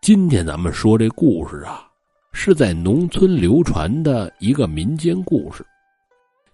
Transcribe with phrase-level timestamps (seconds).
[0.00, 1.88] 今天咱们说这故事啊，
[2.32, 5.64] 是在农村流传的一个民间故事，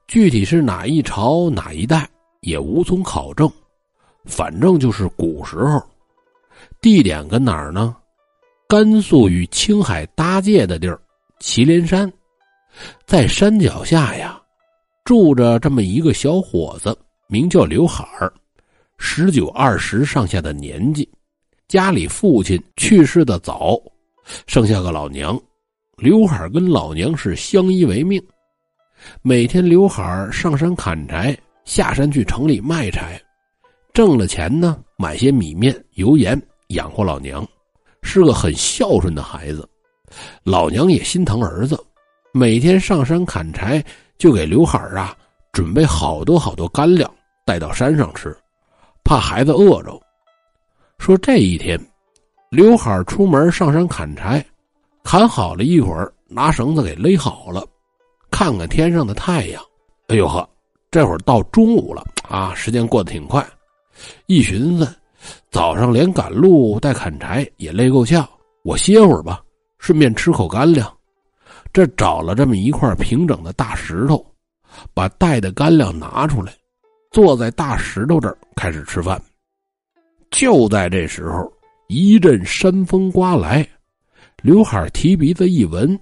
[0.06, 2.08] 具体是哪一朝哪一代
[2.42, 3.50] 也无从考证，
[4.24, 5.82] 反正就是古时候。
[6.80, 7.96] 地点跟哪儿呢？
[8.68, 11.00] 甘肃与青海搭界的地儿，
[11.40, 12.10] 祁连山，
[13.04, 14.40] 在山脚下呀，
[15.04, 18.32] 住着这么一个小伙子，名叫刘海儿，
[18.98, 21.08] 十九二十上下的年纪。
[21.70, 23.80] 家里父亲去世的早，
[24.48, 25.40] 剩下个老娘，
[25.98, 28.20] 刘海跟老娘是相依为命。
[29.22, 33.22] 每天刘海上山砍柴，下山去城里卖柴，
[33.92, 36.36] 挣了钱呢，买些米面油盐
[36.70, 37.46] 养活老娘，
[38.02, 39.64] 是个很孝顺的孩子。
[40.42, 41.78] 老娘也心疼儿子，
[42.32, 43.80] 每天上山砍柴，
[44.18, 45.16] 就给刘海啊
[45.52, 47.08] 准备好多好多干粮
[47.46, 48.36] 带到山上吃，
[49.04, 49.96] 怕孩子饿着。
[51.00, 51.80] 说这一天，
[52.50, 54.44] 刘海出门上山砍柴，
[55.02, 57.66] 砍好了一会儿，拿绳子给勒好了，
[58.30, 59.62] 看看天上的太阳，
[60.08, 60.46] 哎呦呵，
[60.90, 63.44] 这会儿到中午了啊，时间过得挺快。
[64.26, 64.94] 一寻思，
[65.50, 68.28] 早上连赶路带砍柴也累够呛，
[68.62, 69.42] 我歇会儿吧，
[69.78, 70.86] 顺便吃口干粮。
[71.72, 74.22] 这找了这么一块平整的大石头，
[74.92, 76.52] 把带的干粮拿出来，
[77.10, 79.18] 坐在大石头这儿开始吃饭。
[80.30, 81.52] 就在这时候，
[81.88, 83.66] 一阵山风刮来，
[84.42, 85.98] 刘海提鼻子一闻，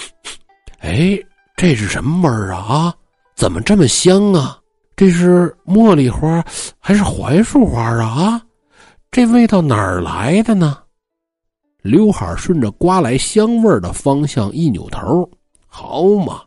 [0.80, 1.18] 哎，
[1.56, 2.94] 这是什么味儿啊？
[3.34, 4.58] 怎么这么香啊？
[4.96, 6.44] 这是茉莉花
[6.78, 8.04] 还是槐树花啊？
[8.04, 8.42] 啊，
[9.10, 10.78] 这味道哪儿来的呢？
[11.82, 15.28] 刘海顺着刮来香味儿的方向一扭头，
[15.66, 16.42] 好嘛，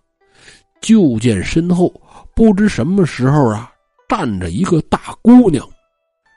[0.81, 1.93] 就见身后
[2.33, 3.71] 不知什么时候啊，
[4.07, 5.67] 站着一个大姑娘。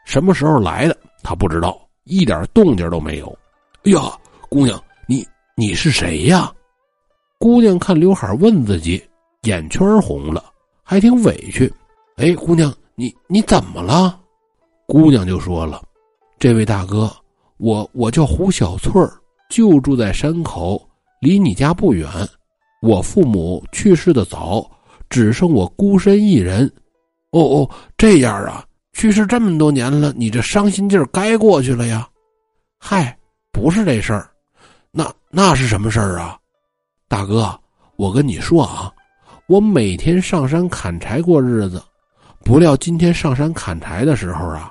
[0.04, 0.96] 什么时候来的？
[1.22, 3.38] 他不知道，一点动静都没有。
[3.84, 4.00] 哎呀，
[4.48, 5.26] 姑娘，你
[5.56, 6.52] 你是谁呀？
[7.38, 9.02] 姑娘看刘海问自己，
[9.42, 10.44] 眼圈红了，
[10.82, 11.72] 还挺委屈。
[12.16, 14.18] 哎，姑娘，你你怎么了？
[14.86, 15.82] 姑娘就说了
[16.38, 17.10] ：“这位大哥，
[17.58, 19.12] 我我叫胡小翠儿，
[19.48, 20.82] 就住在山口，
[21.20, 22.08] 离你家不远。
[22.82, 24.68] 我父母去世的早，
[25.08, 26.70] 只剩我孤身一人。
[27.30, 32.06] 哦哦，这样啊。”去世这么多年了，你这伤心劲儿该过去了呀？
[32.78, 33.16] 嗨，
[33.52, 34.30] 不是这事儿，
[34.90, 36.36] 那那是什么事儿啊？
[37.08, 37.58] 大哥，
[37.96, 38.92] 我跟你说啊，
[39.46, 41.82] 我每天上山砍柴过日子，
[42.44, 44.70] 不料今天上山砍柴的时候啊，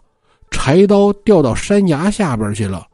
[0.52, 2.86] 柴刀掉到山崖下边去了，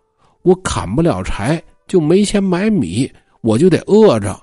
[0.44, 3.12] 我砍不了柴，就没钱买米，
[3.42, 4.40] 我就得饿着。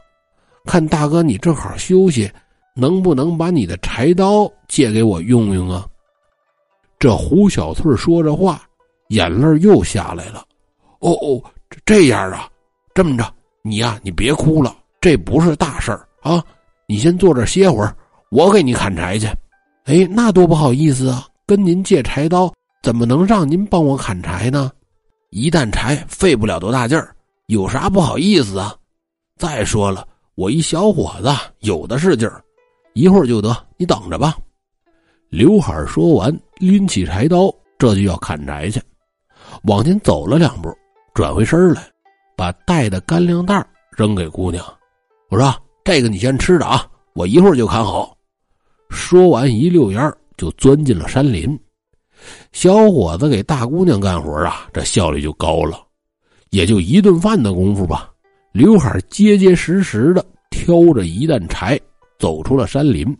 [0.64, 2.30] 看大哥你正好休息，
[2.74, 5.86] 能不能把你的柴刀借给我用用啊？
[7.02, 8.62] 这胡小翠说着话，
[9.08, 10.46] 眼泪又下来了。
[11.00, 11.42] 哦哦，
[11.84, 12.48] 这样啊，
[12.94, 13.24] 这么着，
[13.64, 16.40] 你呀，你别哭了，这不是大事儿啊。
[16.86, 17.92] 你先坐这歇会儿，
[18.30, 19.26] 我给你砍柴去。
[19.86, 22.54] 哎，那多不好意思啊，跟您借柴刀，
[22.84, 24.70] 怎么能让您帮我砍柴呢？
[25.30, 27.16] 一担柴费不了多大劲儿，
[27.48, 28.76] 有啥不好意思啊？
[29.40, 32.40] 再说了，我一小伙子有的是劲儿，
[32.94, 34.36] 一会儿就得，你等着吧。
[35.32, 38.78] 刘海说完，拎起柴刀，这就要砍柴去。
[39.62, 40.70] 往前走了两步，
[41.14, 41.82] 转回身来，
[42.36, 43.66] 把带的干粮袋
[43.96, 44.62] 扔给姑娘。
[45.30, 45.50] 我说
[45.82, 48.14] ：“这个你先吃着啊，我一会儿就砍好。”
[48.90, 51.58] 说完，一溜烟就钻进了山林。
[52.52, 55.82] 小伙子给大姑娘干活啊，这效率就高了。
[56.50, 58.10] 也就一顿饭的功夫吧，
[58.52, 61.80] 刘海结结实实的挑着一担柴，
[62.18, 63.16] 走出了山林。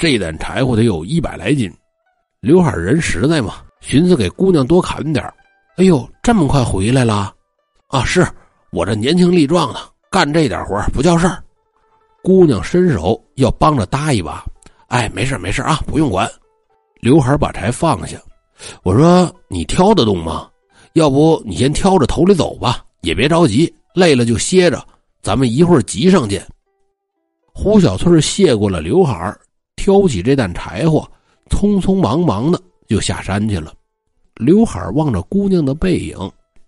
[0.00, 1.70] 这担柴火得有一百来斤，
[2.40, 5.22] 刘海人实在嘛，寻思给姑娘多砍点
[5.76, 7.34] 哎呦，这么快回来了？
[7.88, 8.26] 啊，是
[8.72, 9.80] 我这年轻力壮的，
[10.10, 11.44] 干这点活不叫事儿。
[12.22, 14.42] 姑娘伸手要帮着搭一把，
[14.88, 16.26] 哎，没事没事啊，不用管。
[17.02, 18.16] 刘海把柴放下，
[18.82, 20.48] 我说你挑得动吗？
[20.94, 24.82] 要不你先挑着头里走吧，也别着急，累了就歇着，
[25.20, 26.42] 咱们一会儿集上见。
[27.52, 29.36] 胡小翠谢过了刘海
[29.80, 31.10] 挑起这担柴火，
[31.48, 33.72] 匆匆忙忙的就下山去了。
[34.34, 36.14] 刘海望着姑娘的背影，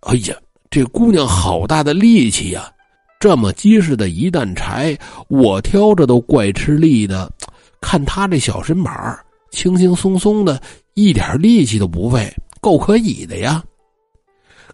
[0.00, 0.34] 哎呀，
[0.70, 2.72] 这姑娘好大的力气呀！
[3.20, 4.96] 这么结实的一担柴，
[5.28, 7.30] 我挑着都怪吃力的。
[7.82, 9.18] 看她这小身板
[9.50, 10.58] 轻轻松松的，
[10.94, 13.62] 一点力气都不费，够可以的呀。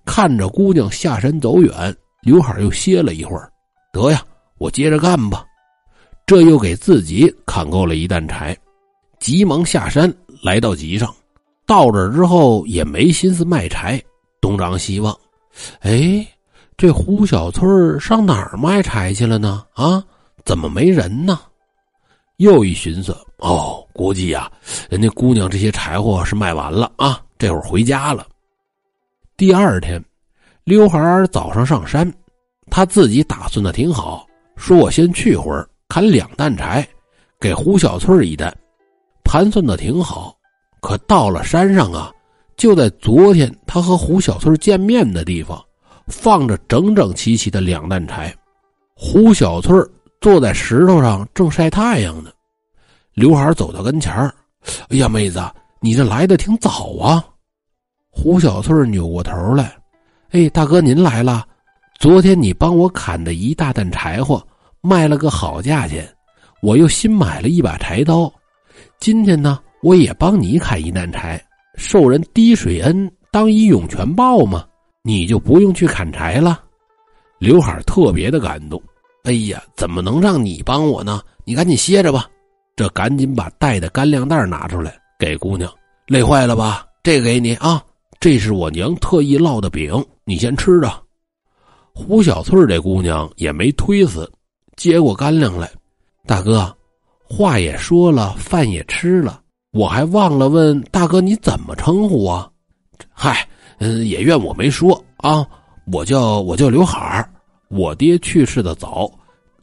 [0.04, 1.92] 看着姑娘下山走远，
[2.22, 3.50] 刘海又歇了一会儿，
[3.92, 4.24] 得呀，
[4.58, 5.44] 我接着干吧。
[6.28, 8.54] 这又给自己砍够了一担柴，
[9.18, 11.10] 急忙下山来到集上。
[11.64, 13.98] 到这之后也没心思卖柴，
[14.38, 15.18] 东张西望，
[15.80, 16.26] 哎，
[16.76, 17.66] 这胡小翠
[17.98, 19.64] 上哪儿卖柴去了呢？
[19.72, 20.04] 啊，
[20.44, 21.40] 怎么没人呢？
[22.36, 24.52] 又一寻思，哦，估计呀，
[24.90, 28.26] 人家姑娘这些柴火是卖完了啊，这会儿回家了。
[29.34, 29.98] 第二天，
[30.64, 32.12] 刘海早上上山，
[32.70, 34.26] 他自己打算的挺好，
[34.56, 36.86] 说我先去会儿，砍两担柴，
[37.40, 38.54] 给胡小翠一担，
[39.24, 40.36] 盘算的挺好。
[40.80, 42.12] 可到了山上啊，
[42.56, 45.60] 就在昨天他和胡小翠见面的地方，
[46.06, 48.32] 放着整整齐齐的两担柴，
[48.94, 49.74] 胡小翠
[50.20, 52.30] 坐在石头上正晒太阳呢。
[53.14, 54.32] 刘海走到跟前儿，
[54.90, 55.42] 哎呀，妹子，
[55.80, 57.24] 你这来的挺早啊。
[58.10, 59.76] 胡小翠扭过头来，
[60.30, 61.44] 哎，大哥您来了。
[61.98, 64.40] 昨天你帮我砍的一大担柴火，
[64.80, 66.08] 卖了个好价钱，
[66.62, 68.32] 我又新买了一把柴刀。
[69.00, 69.60] 今天呢？
[69.80, 71.40] 我也帮你砍一担柴，
[71.76, 74.66] 受人滴水恩，当以涌泉报嘛，
[75.02, 76.64] 你就不用去砍柴了。
[77.38, 78.82] 刘海特别的感动，
[79.22, 81.22] 哎呀，怎么能让你帮我呢？
[81.44, 82.28] 你赶紧歇着吧。
[82.74, 85.72] 这赶紧把带的干粮袋拿出来给姑娘，
[86.08, 86.84] 累坏了吧？
[87.04, 87.80] 这给你啊，
[88.18, 90.92] 这是我娘特意烙的饼，你先吃着。
[91.94, 94.28] 胡小翠这姑娘也没推辞，
[94.78, 95.68] 接过干粮来，
[96.24, 96.72] 大哥，
[97.24, 99.40] 话也说了，饭也吃了。
[99.72, 102.48] 我还忘了问大哥你怎么称呼啊？
[103.12, 103.44] 嗨，
[103.80, 105.44] 嗯，也怨我没说啊。
[105.92, 107.28] 我叫我叫刘海儿，
[107.70, 109.10] 我爹去世的早，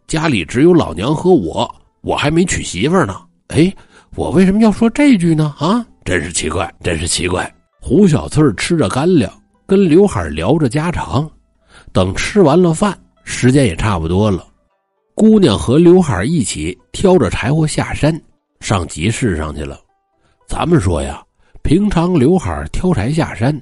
[0.05, 3.15] 家里只有老娘和我，我还没娶媳妇呢。
[3.47, 3.73] 哎，
[4.15, 5.55] 我为什么要说这句呢？
[5.57, 7.49] 啊，真是奇怪，真是奇怪。
[7.79, 9.31] 胡小翠吃着干粮，
[9.65, 11.29] 跟刘海聊着家常。
[11.93, 14.45] 等吃完了饭，时间也差不多了，
[15.15, 18.21] 姑娘和刘海一起挑着柴火下山，
[18.59, 19.79] 上集市上去了。
[20.45, 21.23] 咱们说呀，
[21.63, 23.57] 平常刘海挑柴下山，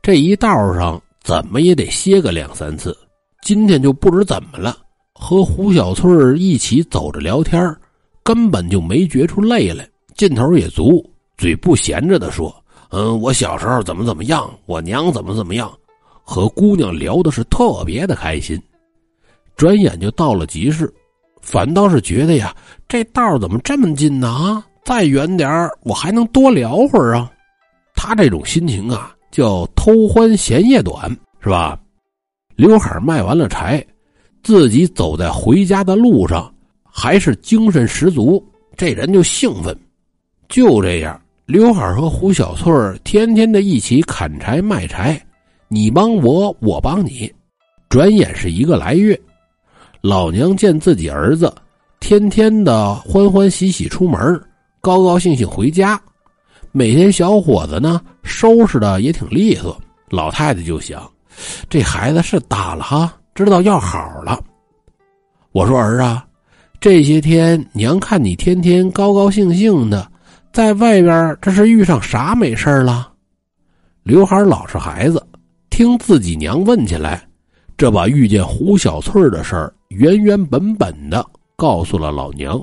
[0.00, 2.96] 这一道上怎么也得歇个两三次。
[3.42, 4.76] 今天就不知怎么了，
[5.12, 6.08] 和胡小翠
[6.38, 7.76] 一起走着聊天，
[8.22, 9.84] 根本就没觉出累来，
[10.14, 11.04] 劲头也足，
[11.36, 12.54] 嘴不闲着的说
[12.90, 15.68] ：“嗯，我小时候怎么怎么样，我娘怎么怎么样。”
[16.22, 18.56] 和姑娘聊的是特别的开心。
[19.62, 20.92] 转眼就到了集市，
[21.40, 22.52] 反倒是觉得呀，
[22.88, 24.26] 这道怎么这么近呢？
[24.26, 24.66] 啊！
[24.84, 27.30] 再远点我还能多聊会儿啊。
[27.94, 31.08] 他这种心情啊，叫偷欢嫌夜短，
[31.40, 31.78] 是吧？
[32.56, 33.80] 刘海卖完了柴，
[34.42, 38.44] 自己走在回家的路上，还是精神十足，
[38.76, 39.78] 这人就兴奋。
[40.48, 42.72] 就这样，刘海和胡小翠
[43.04, 45.24] 天天的一起砍柴卖柴，
[45.68, 47.32] 你帮我，我帮你。
[47.88, 49.16] 转眼是一个来月，
[50.02, 51.54] 老娘见自己儿子
[52.00, 54.18] 天天的欢欢喜喜出门
[54.80, 56.00] 高高兴兴回家，
[56.72, 59.80] 每天小伙子呢收拾的也挺利索。
[60.08, 61.08] 老太太就想，
[61.70, 64.42] 这孩子是打了哈，知道要好了。
[65.52, 66.26] 我说儿啊，
[66.80, 70.10] 这些天娘看你天天高高兴兴的，
[70.52, 73.12] 在外边这是遇上啥美事了？
[74.02, 75.24] 刘海老实孩子，
[75.70, 77.22] 听自己娘问起来，
[77.76, 81.24] 这把遇见胡小翠的事儿原原本本的
[81.56, 82.62] 告诉了老娘。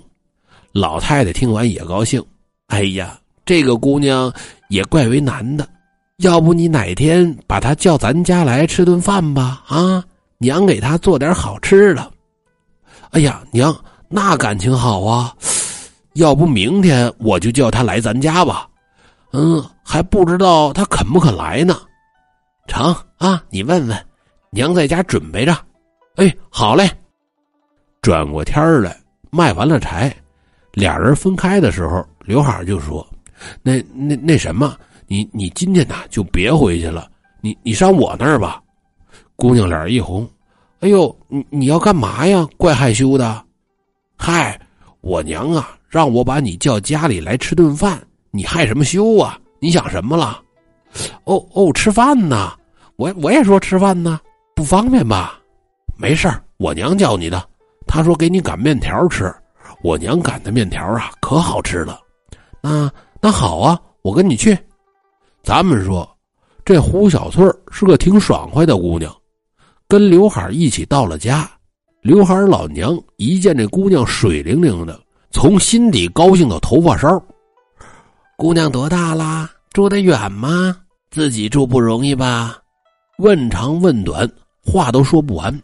[0.71, 2.23] 老太太听完也高兴，
[2.67, 4.31] 哎呀，这个姑娘
[4.69, 5.67] 也怪为难的，
[6.17, 9.63] 要不你哪天把她叫咱家来吃顿饭吧？
[9.67, 10.03] 啊，
[10.37, 12.11] 娘给她做点好吃的。
[13.09, 13.75] 哎呀，娘，
[14.07, 15.33] 那感情好啊，
[16.13, 18.69] 要不明天我就叫她来咱家吧。
[19.31, 21.79] 嗯，还不知道她肯不肯来呢。
[22.67, 24.05] 成啊，你问问，
[24.51, 25.57] 娘在家准备着。
[26.17, 26.87] 哎，好嘞。
[28.01, 28.95] 转过天来，
[29.29, 30.13] 卖完了柴。
[30.73, 33.05] 俩人分开的时候，刘海就说
[33.61, 34.77] ：“那那那什么，
[35.07, 37.09] 你你今天呐就别回去了，
[37.41, 38.61] 你你上我那儿吧。”
[39.35, 40.29] 姑娘脸一红
[40.81, 42.47] ：“哎呦，你你要干嘛呀？
[42.57, 43.43] 怪害羞的。
[44.17, 44.59] ”“嗨，
[45.01, 48.01] 我娘啊，让我把你叫家里来吃顿饭，
[48.31, 49.39] 你害什么羞啊？
[49.59, 50.41] 你想什么了
[51.25, 52.53] ？”“哦哦，吃饭呢？
[52.95, 54.19] 我我也说吃饭呢，
[54.55, 55.39] 不方便吧？
[55.97, 57.41] 没事我娘叫你的，
[57.89, 59.33] 他说给你擀面条吃。”
[59.81, 61.99] 我娘擀的面条啊，可好吃了。
[62.61, 62.91] 那
[63.21, 64.57] 那好啊，我跟你去。
[65.41, 66.07] 咱们说，
[66.65, 69.09] 这胡小翠是个挺爽快的姑娘，
[69.87, 71.49] 跟刘海一起到了家。
[72.01, 74.99] 刘海老娘一见这姑娘水灵灵的，
[75.31, 77.07] 从心底高兴到头发梢。
[78.37, 79.49] 姑娘多大啦？
[79.71, 80.75] 住得远吗？
[81.09, 82.57] 自己住不容易吧？
[83.19, 84.29] 问长问短，
[84.61, 85.57] 话都说不完。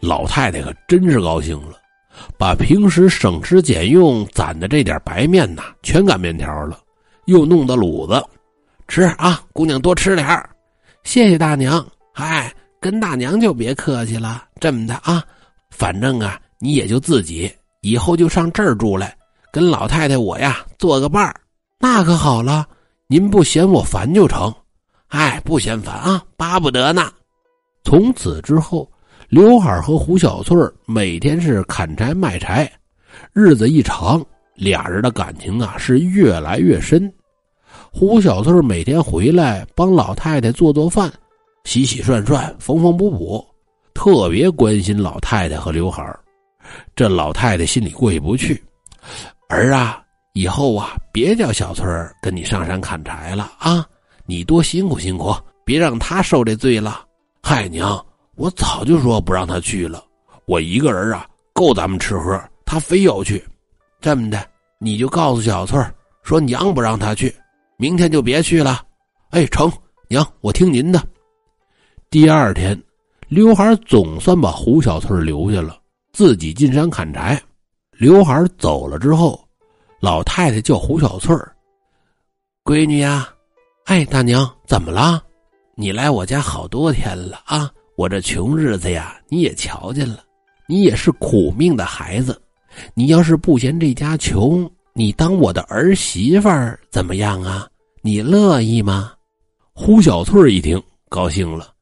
[0.00, 1.76] 老太太可真是高兴了。
[2.38, 6.78] 把平时省吃俭用攒的这点白面呐，全擀面条了，
[7.26, 8.24] 又弄的卤子，
[8.88, 10.48] 吃啊，姑娘多吃点
[11.02, 11.86] 谢谢大娘。
[12.14, 12.50] 嗨，
[12.80, 14.44] 跟大娘就别客气了。
[14.58, 15.22] 这么的啊，
[15.70, 19.14] 反正啊，你也就自己以后就上这儿住来，
[19.52, 21.38] 跟老太太我呀做个伴儿，
[21.78, 22.66] 那可好了。
[23.08, 24.52] 您不嫌我烦就成。
[25.08, 27.12] 哎，不嫌烦啊，巴不得呢。
[27.84, 28.90] 从此之后，
[29.28, 32.70] 刘海和胡小翠每天是砍柴卖柴，
[33.32, 37.12] 日子一长，俩人的感情啊是越来越深。
[37.90, 41.12] 胡小翠每天回来帮老太太做做饭，
[41.64, 43.44] 洗洗涮涮，缝缝补补，
[43.94, 46.16] 特别关心老太太和刘海
[46.94, 48.62] 这老太太心里过意不去，
[49.48, 50.00] 儿啊，
[50.34, 53.84] 以后啊别叫小翠儿跟你上山砍柴了啊，
[54.24, 57.04] 你多辛苦辛苦，别让她受这罪了。
[57.42, 58.04] 嗨娘，
[58.36, 60.04] 我早就说不让他去了。
[60.44, 62.40] 我一个人啊，够咱们吃喝。
[62.64, 63.42] 他非要去，
[64.00, 64.46] 这么的，
[64.78, 65.80] 你就告诉小翠
[66.22, 67.34] 说娘不让他去，
[67.76, 68.84] 明天就别去了。
[69.30, 69.70] 哎，成，
[70.08, 71.02] 娘，我听您的。
[72.10, 72.80] 第二天，
[73.28, 75.78] 刘海总算把胡小翠留下了，
[76.12, 77.40] 自己进山砍柴。
[77.92, 79.42] 刘海走了之后，
[80.00, 81.56] 老太太叫胡小翠儿
[82.64, 83.28] 闺女呀，
[83.84, 85.22] 哎，大娘，怎么了？
[85.76, 87.70] 你来我家好多天了啊！
[87.96, 90.20] 我这穷日子呀，你也瞧见了。
[90.68, 92.40] 你也是苦命的孩子，
[92.94, 97.66] 你要是不嫌这家穷，你当我的儿媳妇儿怎么样啊？
[98.02, 99.12] 你乐意吗？
[99.72, 101.72] 胡小翠一听，高兴了。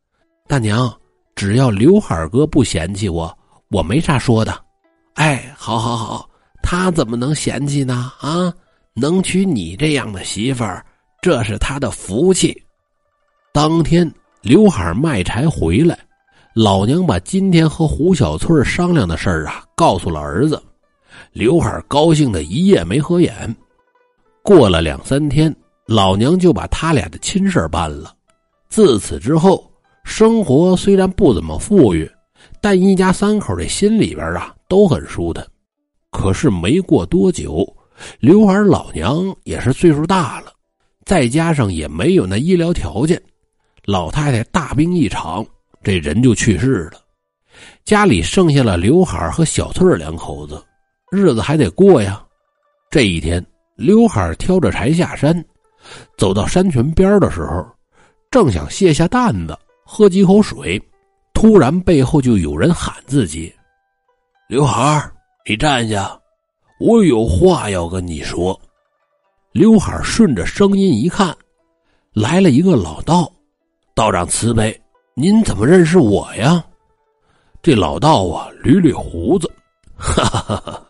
[0.46, 0.92] 大娘，
[1.34, 3.36] 只要刘海哥不嫌弃我，
[3.70, 4.62] 我没啥说的。
[5.14, 6.28] 哎，好好好，
[6.62, 8.12] 他怎么能嫌弃呢？
[8.20, 8.52] 啊，
[8.94, 10.84] 能娶你这样的媳妇儿，
[11.22, 12.62] 这是他的福气。
[13.52, 15.98] 当天，刘海卖柴回来，
[16.54, 20.62] 老娘把今天和胡小翠商量的事儿啊告诉了儿子。
[21.32, 23.52] 刘海高兴的一夜没合眼。
[24.40, 25.52] 过了两三天，
[25.84, 28.14] 老娘就把他俩的亲事办了。
[28.68, 29.68] 自此之后，
[30.04, 32.08] 生活虽然不怎么富裕，
[32.60, 35.44] 但一家三口的心里边啊都很舒坦。
[36.12, 37.66] 可是没过多久，
[38.20, 40.52] 刘海老娘也是岁数大了，
[41.04, 43.20] 再加上也没有那医疗条件。
[43.86, 45.44] 老太太大病一场，
[45.84, 47.00] 这人就去世了。
[47.84, 50.64] 家里剩下了刘海和小翠两口子，
[51.12, 52.24] 日子还得过呀。
[52.90, 53.44] 这一天，
[53.76, 55.44] 刘海挑着柴下山，
[56.16, 57.64] 走到山泉边的时候，
[58.30, 60.80] 正想卸下担子喝几口水，
[61.34, 63.54] 突然背后就有人喊自己
[64.48, 65.08] ：“刘海
[65.46, 66.18] 你站下，
[66.80, 68.58] 我有话要跟你说。”
[69.52, 71.36] 刘海顺着声音一看，
[72.12, 73.30] 来了一个老道。
[73.94, 74.76] 道长慈悲，
[75.16, 76.64] 您怎么认识我呀？
[77.62, 79.48] 这老道啊，捋捋胡子，
[79.96, 80.82] 哈哈哈哈！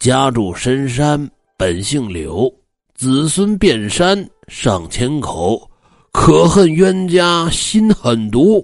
[0.00, 2.52] 家住深山，本姓柳，
[2.92, 5.70] 子孙遍山上千口，
[6.10, 8.60] 可恨冤家心狠毒，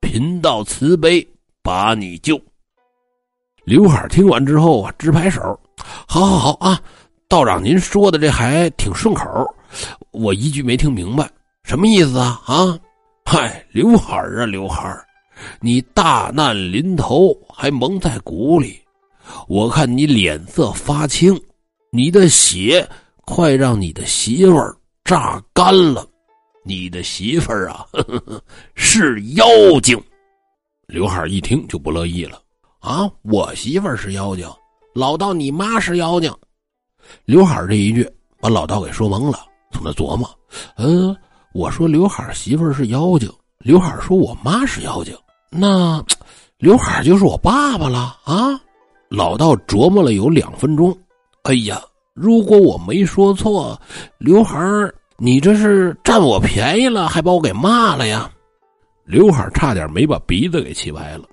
[0.00, 1.26] 贫道慈悲
[1.62, 2.40] 把你救。
[3.64, 5.40] 刘海听完之后啊，直拍手，
[6.06, 6.80] 好好好啊！
[7.28, 9.28] 道长您说的这还挺顺口，
[10.10, 11.30] 我一句没听明白，
[11.64, 12.40] 什么意思啊？
[12.46, 12.78] 啊？
[13.30, 15.06] 嗨，刘海儿啊，刘海儿，
[15.60, 18.80] 你大难临头还蒙在鼓里，
[19.48, 21.38] 我看你脸色发青，
[21.90, 22.88] 你的血
[23.26, 26.08] 快让你的媳妇儿榨干了。
[26.64, 27.86] 你的媳妇儿啊，
[28.74, 29.44] 是妖
[29.82, 30.02] 精。
[30.86, 32.40] 刘海儿一听就不乐意了
[32.80, 33.06] 啊！
[33.20, 34.48] 我媳妇儿是妖精，
[34.94, 36.34] 老道你妈是妖精。
[37.26, 40.26] 刘海儿这一句把老道给说懵了，从那琢磨，
[40.78, 41.14] 嗯。
[41.54, 45.16] 我说刘海媳妇是妖精，刘海说我妈是妖精，
[45.50, 46.02] 那
[46.58, 48.60] 刘海就是我爸爸了啊！
[49.08, 50.96] 老道琢磨了有两分钟，
[51.44, 51.80] 哎呀，
[52.14, 53.80] 如果我没说错，
[54.18, 54.58] 刘海
[55.16, 58.30] 你这是占我便宜了，还把我给骂了呀！
[59.04, 61.24] 刘海差点没把鼻子给气歪了。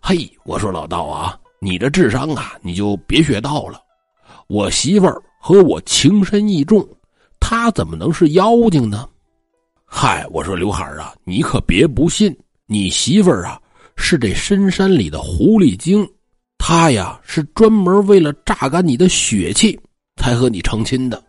[0.00, 3.80] 嘿，我说老道啊，你这智商啊，你就别学道了。
[4.48, 6.86] 我媳妇儿和我情深意重，
[7.38, 9.06] 她怎么能是妖精呢？
[9.94, 12.34] 嗨，我说刘海啊，你可别不信，
[12.66, 13.60] 你媳妇儿啊
[13.94, 16.08] 是这深山里的狐狸精，
[16.56, 19.78] 她呀是专门为了榨干你的血气
[20.16, 21.22] 才和你成亲的。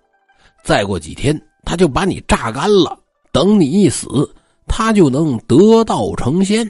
[0.64, 2.98] 再过几天，她就把你榨干了，
[3.34, 4.34] 等你一死，
[4.66, 6.68] 她就能得道成仙。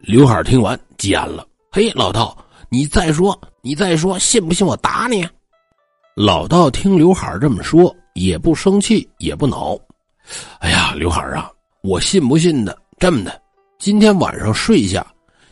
[0.00, 2.36] 刘海听完急眼了：“嘿，老道，
[2.68, 5.26] 你再说，你再说，信不信我打你？”
[6.16, 9.78] 老道听刘海这么说，也不生气，也不恼。
[10.60, 11.50] 哎呀，刘海啊，
[11.82, 12.76] 我信不信的？
[12.98, 13.40] 这么的，
[13.78, 15.06] 今天晚上睡下，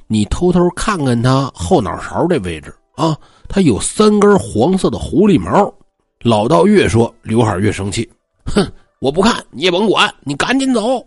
[0.06, 3.16] 你偷偷看看他后脑勺这位置啊，
[3.48, 5.72] 他有三根黄色的狐狸毛。
[6.20, 8.08] 老道越说，刘海越生气，
[8.44, 8.66] 哼，
[9.00, 11.04] 我不看，你也甭管，你赶紧走。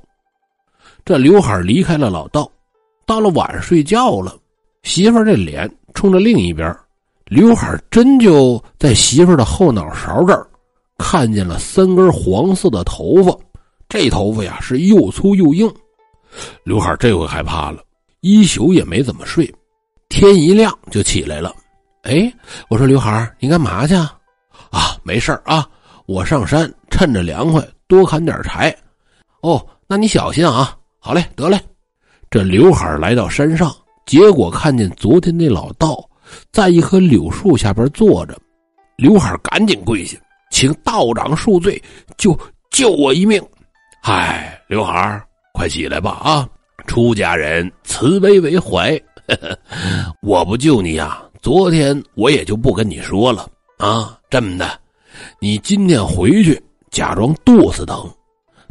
[1.03, 2.49] 这刘海离开了老道，
[3.05, 4.35] 到了晚上睡觉了，
[4.83, 6.73] 媳妇儿这脸冲着另一边，
[7.25, 10.47] 刘海真就在媳妇儿的后脑勺这儿
[10.97, 13.37] 看见了三根黄色的头发。
[13.91, 15.69] 这头发呀是又粗又硬。
[16.63, 17.83] 刘海这回害怕了，
[18.21, 19.53] 一宿也没怎么睡。
[20.07, 21.53] 天一亮就起来了。
[22.03, 22.33] 哎，
[22.69, 23.93] 我说刘海你干嘛去？
[23.93, 24.17] 啊，
[24.69, 25.67] 啊没事啊，
[26.05, 28.73] 我上山趁着凉快多砍点柴。
[29.41, 30.73] 哦，那你小心啊。
[30.97, 31.59] 好嘞，得嘞。
[32.29, 36.01] 这刘海来到山上，结果看见昨天那老道
[36.53, 38.39] 在一棵柳树下边坐着。
[38.95, 40.17] 刘海赶紧跪下，
[40.49, 41.81] 请道长恕罪，
[42.15, 43.43] 救救我一命。
[44.03, 46.09] 嗨，刘海儿快起来吧！
[46.23, 46.49] 啊，
[46.87, 48.99] 出家人慈悲为怀，
[50.23, 54.17] 我不救你呀，昨天我也就不跟你说了啊。
[54.27, 54.67] 这么的，
[55.39, 58.11] 你今天回去假装肚子疼，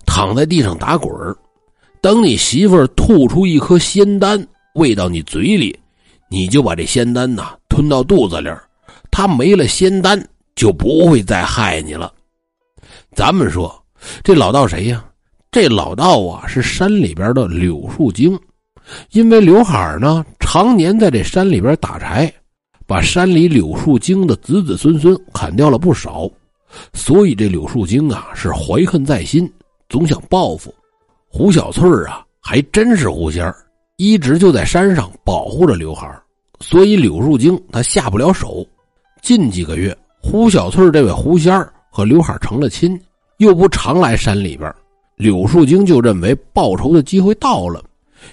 [0.05, 1.37] 躺在地上打滚儿。
[2.03, 4.45] 等你媳妇儿吐出一颗仙丹
[4.75, 5.79] 喂到你嘴里，
[6.29, 8.65] 你就把这仙丹呐吞到肚子里儿，
[9.13, 10.21] 她没了仙丹
[10.57, 12.13] 就不会再害你了。
[13.15, 13.73] 咱们说
[14.25, 15.05] 这老道谁呀？
[15.51, 18.39] 这老道啊是山里边的柳树精，
[19.11, 22.33] 因为刘海呢常年在这山里边打柴，
[22.87, 26.31] 把山里柳树精的子子孙孙砍掉了不少，
[26.93, 29.53] 所以这柳树精啊是怀恨在心，
[29.89, 30.73] 总想报复。
[31.27, 33.57] 胡小翠儿啊，还真是狐仙儿，
[33.97, 36.23] 一直就在山上保护着刘海儿，
[36.61, 38.65] 所以柳树精他下不了手。
[39.21, 43.01] 近几个月，胡小翠儿这位狐仙儿和刘海儿成了亲，
[43.39, 44.73] 又不常来山里边，
[45.21, 47.85] 柳树精就认为报仇的机会到了，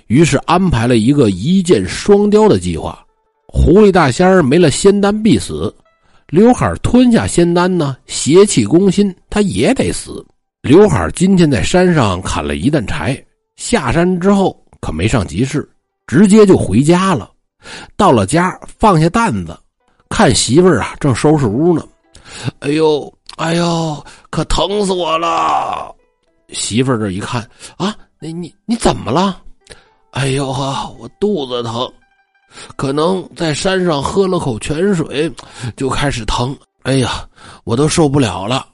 [0.07, 2.97] 于是安排了一个一箭双雕的计划。
[3.45, 5.73] 狐狸大仙儿没了仙丹必死，
[6.29, 10.25] 刘海吞下仙丹呢，邪气攻心，他也得死。
[10.61, 13.21] 刘海今天在山上砍了一担柴，
[13.57, 15.69] 下山之后可没上集市，
[16.07, 17.29] 直接就回家了。
[17.97, 19.57] 到了家，放下担子，
[20.07, 21.85] 看媳妇儿啊正收拾屋呢。
[22.59, 25.93] 哎呦，哎呦，可疼死我了！
[26.49, 27.41] 媳妇儿这一看
[27.77, 29.41] 啊，你你你怎么了？
[30.11, 31.91] 哎呦呵，我肚子疼，
[32.75, 35.31] 可能在山上喝了口泉水，
[35.75, 36.57] 就开始疼。
[36.83, 37.27] 哎呀，
[37.65, 38.65] 我都受不了了。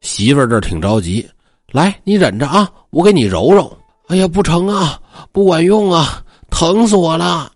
[0.00, 1.28] 媳妇儿这挺着急，
[1.72, 3.76] 来，你忍着啊，我给你揉揉。
[4.06, 5.00] 哎呀，不成啊，
[5.32, 7.50] 不管用啊，疼死我了。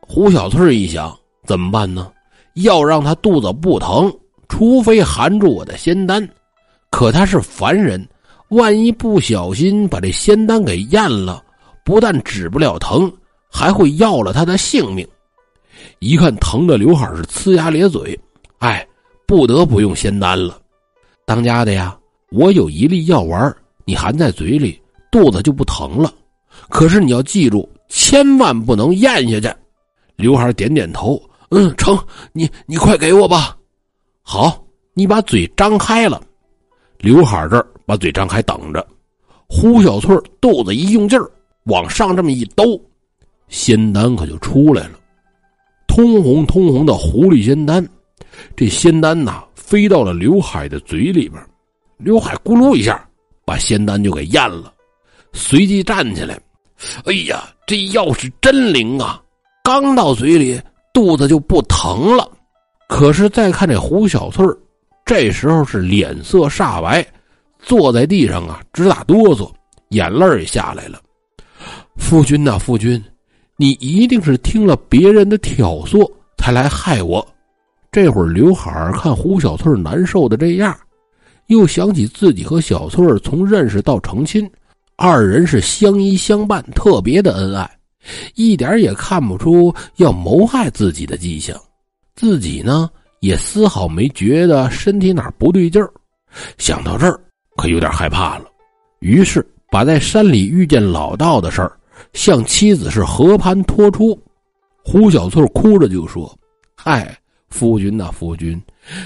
[0.00, 1.14] 胡小翠一想，
[1.46, 2.10] 怎么办呢？
[2.54, 4.12] 要让他肚子不疼，
[4.48, 6.26] 除非含住我的仙丹。
[6.90, 8.06] 可他是凡人，
[8.52, 11.42] 万一不小心把这仙丹给咽了，
[11.82, 13.10] 不但止不了疼，
[13.50, 15.08] 还会要了他的性命。
[16.00, 18.18] 一看疼的刘海是呲牙咧嘴，
[18.58, 18.86] 哎，
[19.26, 20.60] 不得不用仙丹了。
[21.24, 21.96] 当家的呀，
[22.30, 24.78] 我有一粒药丸，你含在嘴里，
[25.10, 26.12] 肚子就不疼了。
[26.68, 29.56] 可是你要记住，千万不能咽下去。
[30.14, 31.98] 刘海点点头，嗯，成，
[32.34, 33.56] 你你快给我吧。
[34.20, 34.62] 好，
[34.92, 36.20] 你把嘴张开了。
[36.98, 38.86] 刘海这儿把嘴张开等着。
[39.48, 41.30] 胡小翠肚子一用劲儿，
[41.64, 42.80] 往上这么一兜，
[43.48, 44.98] 仙丹可就出来了，
[45.86, 47.86] 通红通红的狐狸仙丹。
[48.56, 49.44] 这仙丹呐。
[49.54, 51.42] 飞到了刘海的嘴里边，
[51.96, 53.08] 刘海咕噜一下
[53.42, 54.70] 把仙丹就给咽了，
[55.32, 56.38] 随即站起来。
[57.06, 59.22] 哎呀，这药是真灵啊！
[59.64, 60.60] 刚到嘴里，
[60.92, 62.30] 肚子就不疼了。
[62.86, 64.46] 可是再看这胡小翠
[65.06, 67.02] 这时候是脸色煞白，
[67.62, 69.50] 坐在地上啊直打哆嗦，
[69.88, 71.00] 眼泪也下来了。
[71.96, 73.02] 夫君呐，夫君，
[73.56, 77.26] 你一定是听了别人的挑唆才来害我。
[77.90, 80.74] 这会儿，刘海儿看胡小翠难受的这样，
[81.48, 84.50] 又想起自己和小翠儿从认识到成亲，
[84.96, 87.70] 二人是相依相伴，特别的恩爱，
[88.34, 91.54] 一点也看不出要谋害自己的迹象。
[92.14, 92.88] 自己呢，
[93.20, 95.92] 也丝毫没觉得身体哪不对劲儿。
[96.56, 97.20] 想到这儿，
[97.56, 98.46] 可有点害怕了，
[99.00, 101.78] 于是把在山里遇见老道的事儿
[102.12, 104.18] 向妻子是和盘托出。
[104.84, 106.36] 胡小翠哭着就说
[106.74, 107.16] ：“嗨。”
[107.52, 108.58] 夫君呐，夫君，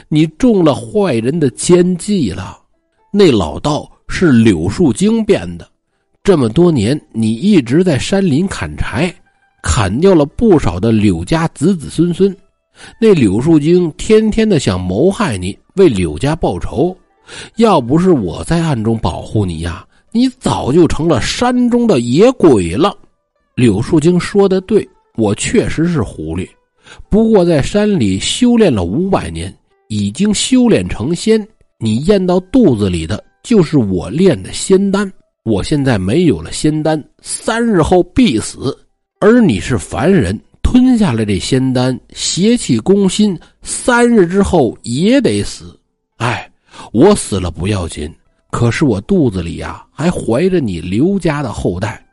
[0.06, 2.56] 你中了坏人的奸计了。
[3.12, 5.68] 那老道是柳树精变的，
[6.22, 9.12] 这么多年你一直在山林砍柴，
[9.64, 12.32] 砍掉了不少的柳家子子孙孙。
[13.00, 16.96] 那柳树精天天的想谋害你，为柳家报仇。
[17.56, 22.96] 要不是我在暗中保护你呀，你早就成了山中的野鬼了。
[23.54, 24.86] 柳树精说的对，
[25.16, 26.48] 我确实是狐狸。
[27.08, 29.54] 不过在山里修炼了五百年，
[29.88, 31.46] 已经修炼成仙。
[31.78, 35.10] 你咽到肚子里的就是我炼的仙丹。
[35.44, 38.76] 我现在没有了仙丹，三日后必死。
[39.20, 45.78] 而你是凡人，吞下了这仙丹，邪气攻心，三日之后也得死。
[46.16, 46.50] 哎，
[46.92, 48.12] 我死了不要紧，
[48.50, 52.04] 可是我肚子里呀还怀着你刘家的后代，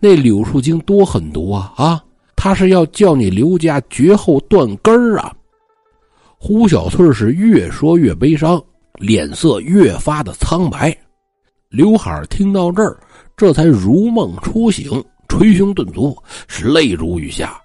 [0.00, 1.72] 那柳树精多狠毒啊！
[1.76, 2.04] 啊，
[2.36, 5.34] 他是要叫你刘家绝后断根儿啊！
[6.38, 8.62] 胡小翠是越说越悲伤，
[8.94, 10.96] 脸色越发的苍白。
[11.68, 12.98] 刘海听到这儿，
[13.36, 16.16] 这才如梦初醒，捶胸顿足，
[16.48, 17.58] 是泪如雨下，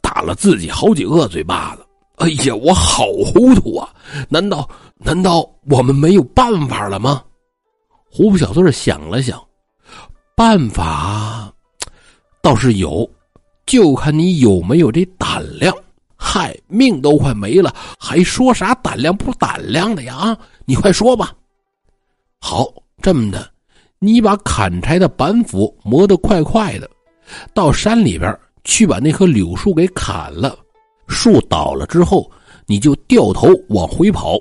[0.00, 1.81] 打了自己好几个嘴巴子。
[2.22, 3.88] 哎呀，我好糊涂啊！
[4.28, 7.22] 难道难道我们没有办法了吗？
[8.10, 9.42] 胡小翠想了想，
[10.36, 11.52] 办法
[12.40, 13.08] 倒是有，
[13.66, 15.74] 就看你有没有这胆量。
[16.16, 20.14] 嗨，命都快没了，还说啥胆量不胆量的呀？
[20.14, 21.32] 啊，你快说吧。
[22.38, 23.50] 好，这么的，
[23.98, 26.88] 你把砍柴的板斧磨得快快的，
[27.52, 30.56] 到山里边去把那棵柳树给砍了。
[31.12, 32.28] 树倒了之后，
[32.66, 34.36] 你就掉头往回跑，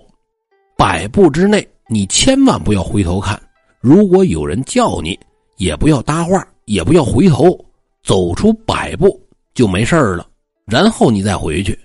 [0.77, 3.39] 百步之内你千万不要回头看。
[3.79, 5.19] 如果有人叫你，
[5.57, 7.55] 也不要搭话，也不要回头，
[8.01, 9.21] 走出百步
[9.53, 10.27] 就没事了。
[10.65, 11.77] 然后你再回去，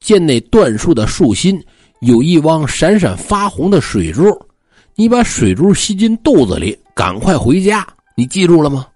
[0.00, 1.60] 见那断树的树心
[2.00, 4.24] 有一汪闪闪发红的水珠，
[4.94, 7.86] 你把水珠吸进肚子里，赶快回家。
[8.16, 8.86] 你记住了吗？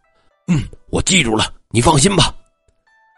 [0.47, 1.53] 嗯，我记住了。
[1.71, 2.35] 你放心吧。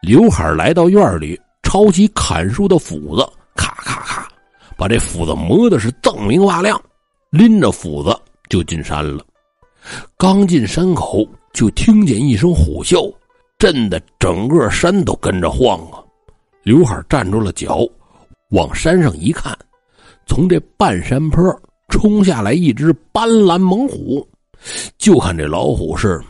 [0.03, 1.39] 刘海来到院里。
[1.71, 4.29] 抄起砍树的斧子，咔咔咔，
[4.77, 6.83] 把这斧子磨的是锃明瓦亮，
[7.31, 8.13] 拎着斧子
[8.49, 9.25] 就进山了。
[10.17, 13.09] 刚进山口，就听见一声虎啸，
[13.57, 16.03] 震得整个山都跟着晃啊！
[16.65, 17.87] 刘海站住了脚，
[18.49, 19.57] 往山上一看，
[20.27, 21.41] 从这半山坡
[21.89, 24.29] 冲下来一只斑斓猛虎，
[24.99, 26.21] 就看这老虎是，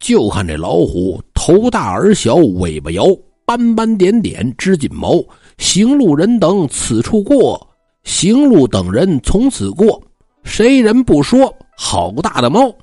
[0.00, 3.06] 就看这老虎头大耳小，尾巴摇。
[3.46, 5.22] 斑斑点点织锦毛，
[5.58, 7.60] 行路人等此处过，
[8.02, 10.02] 行路等人从此过，
[10.44, 12.74] 谁人不说好大的猫？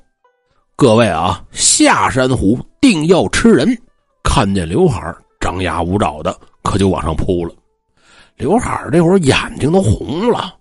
[0.76, 3.76] 各位啊，下山虎定要吃人！
[4.22, 7.52] 看见刘海张牙舞爪的，可就往上扑了。
[8.36, 10.54] 刘海这会儿眼睛都红了，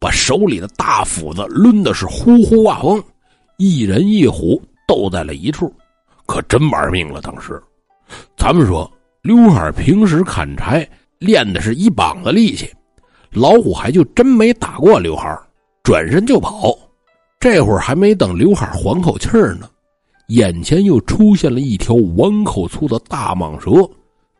[0.00, 3.02] 把手里的大斧子抡的是呼呼哇风，
[3.56, 5.72] 一人一虎斗在了一处，
[6.26, 7.20] 可真玩命了。
[7.20, 7.62] 当时，
[8.36, 8.90] 咱们说。
[9.24, 10.86] 刘海平时砍柴
[11.18, 12.70] 练的是一膀子力气，
[13.30, 15.34] 老虎还就真没打过刘海，
[15.82, 16.76] 转身就跑。
[17.40, 19.66] 这会儿还没等刘海缓口气儿呢，
[20.26, 23.70] 眼前又出现了一条碗口粗的大蟒蛇，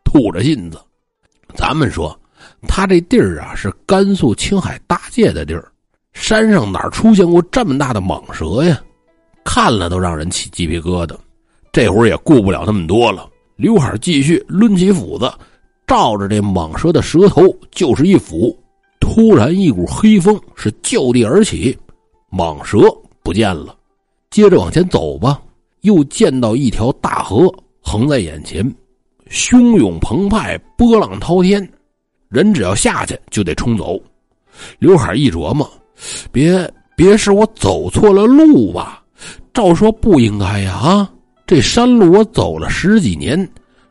[0.03, 0.79] 吐着信子。
[1.55, 2.15] 咱们说，
[2.67, 5.67] 他这地儿啊是甘肃青海大界的地儿，
[6.13, 8.79] 山上哪出现过这么大的蟒蛇呀？
[9.43, 11.17] 看了都让人起鸡皮疙瘩。
[11.71, 13.27] 这会儿也顾不了那么多了。
[13.55, 15.31] 刘海继续抡起斧子，
[15.87, 18.57] 照着这蟒蛇的蛇头就是一斧。
[18.99, 21.77] 突然，一股黑风是就地而起，
[22.31, 22.79] 蟒蛇
[23.23, 23.75] 不见了。
[24.29, 25.41] 接着往前走吧，
[25.81, 28.69] 又见到一条大河横在眼前，
[29.29, 31.65] 汹涌澎湃，波浪滔天，
[32.27, 33.97] 人只要下去就得冲走。
[34.79, 35.69] 刘海一琢磨，
[36.31, 39.01] 别别是我走错了路吧？
[39.53, 41.11] 照说不应该呀，啊！
[41.47, 43.47] 这山路我走了十几年，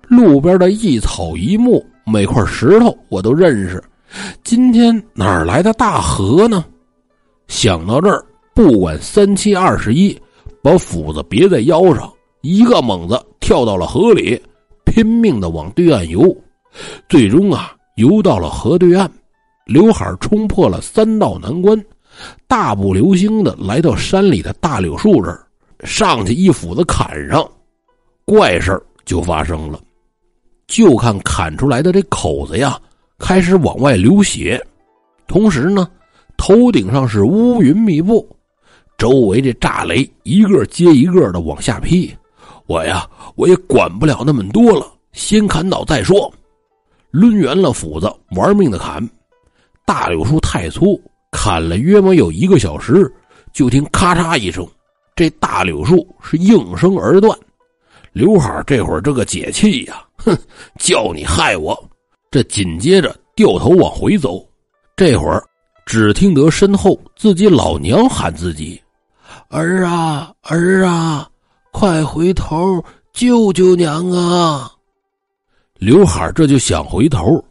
[0.08, 3.82] 路边的一草一木、每块石头我都认识。
[4.42, 6.64] 今天哪来的大河呢？
[7.46, 10.18] 想到这儿，不管三七二十一，
[10.62, 14.40] 把斧子别在腰上，一个猛子跳到了河里，
[14.84, 16.36] 拼命的往对岸游。
[17.08, 19.08] 最终啊，游到了河对岸，
[19.64, 21.80] 刘海冲破了三道难关，
[22.48, 25.46] 大步流星的来到山里的大柳树这儿。
[25.84, 27.48] 上去一斧子砍上，
[28.24, 29.80] 怪事就发生了。
[30.66, 32.80] 就看砍出来的这口子呀，
[33.18, 34.60] 开始往外流血，
[35.26, 35.86] 同时呢，
[36.38, 38.26] 头顶上是乌云密布，
[38.96, 42.12] 周围这炸雷一个接一个的往下劈。
[42.66, 46.32] 我呀，我也管不了那么多了，先砍倒再说。
[47.10, 49.06] 抡圆了斧子，玩命的砍。
[49.84, 50.98] 大柳树太粗，
[51.30, 53.12] 砍了约莫有一个小时，
[53.52, 54.66] 就听咔嚓一声。
[55.16, 57.38] 这大柳树是应声而断，
[58.12, 60.36] 刘海这会儿这个解气呀，哼，
[60.78, 61.76] 叫你害我！
[62.30, 64.44] 这紧接着掉头往回走，
[64.96, 65.40] 这会儿
[65.86, 68.82] 只听得身后自己老娘喊自己
[69.50, 71.28] ：“儿啊儿啊，
[71.70, 74.70] 快回头救救娘啊！”
[75.78, 77.44] 刘海这就想回头，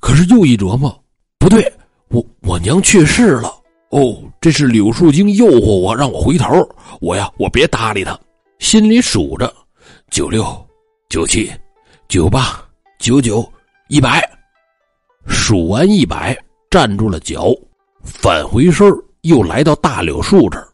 [0.00, 0.92] 可是又一琢磨，
[1.38, 1.72] 不对，
[2.08, 3.54] 我我娘去世了。
[3.94, 6.48] 哦，这是柳树精诱惑我，让我回头。
[7.00, 8.18] 我呀，我别搭理他，
[8.58, 9.54] 心里数着：
[10.10, 10.44] 九六、
[11.08, 11.48] 九七、
[12.08, 12.60] 九八
[12.98, 13.48] 九九
[13.86, 14.20] 一百。
[15.28, 16.36] 数完一百，
[16.68, 17.54] 站住了脚，
[18.02, 18.84] 返回身
[19.20, 20.66] 又来到大柳树这儿，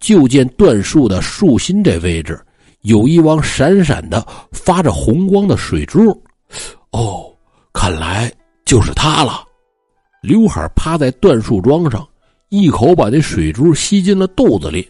[0.00, 2.44] 就见断树的树心这位置
[2.80, 6.10] 有一汪闪闪的、发着红光的水珠。
[6.90, 7.32] 哦，
[7.72, 8.32] 看来
[8.64, 9.44] 就是它了。
[10.22, 12.04] 刘海趴在断树桩上，
[12.54, 14.88] 一口把那水珠吸进了肚子里，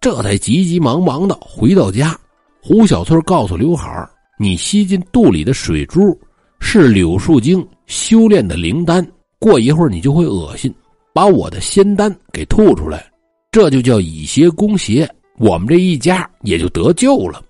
[0.00, 2.18] 这才急急忙忙的回到家。
[2.62, 6.18] 胡小翠告诉刘海儿你吸进肚里的水珠
[6.60, 9.06] 是柳树精修炼的灵丹，
[9.38, 10.74] 过一会儿你就会恶心，
[11.12, 13.04] 把我的仙丹给吐出来，
[13.52, 17.42] 这就叫以邪攻邪，我们这一家也就得救了。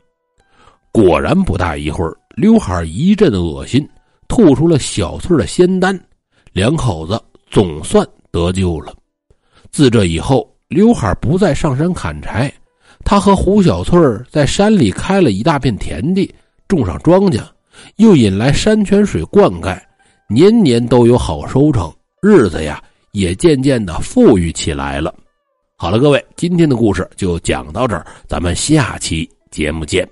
[0.90, 3.88] 果然不大一会儿，刘海儿一阵恶心，
[4.26, 5.96] 吐出了小翠的仙丹，
[6.52, 8.92] 两口子总算得救了。
[9.74, 12.48] 自这以后，刘海不再上山砍柴，
[13.04, 13.98] 他和胡小翠
[14.30, 16.32] 在山里开了一大片田地，
[16.68, 17.42] 种上庄稼。
[17.96, 19.76] 又引来山泉水灌溉，
[20.28, 25.12] 年年都有好收成，日子呀也渐渐的富裕起来了。
[25.76, 30.08] 好了，各位，今天的故事就讲到这儿，咱们下期节目见。